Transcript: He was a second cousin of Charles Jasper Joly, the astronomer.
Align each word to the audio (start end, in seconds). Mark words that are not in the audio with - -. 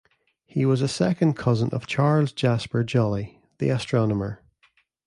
He 0.47 0.65
was 0.65 0.81
a 0.81 0.87
second 0.87 1.35
cousin 1.37 1.69
of 1.71 1.85
Charles 1.85 2.31
Jasper 2.31 2.83
Joly, 2.83 3.39
the 3.59 3.69
astronomer. 3.69 4.41